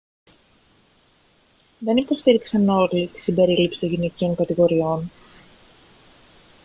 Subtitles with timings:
[1.79, 5.11] δεν υποστήριξαν όλοι την συμπερίληψη των γυναικείων κατηγοριών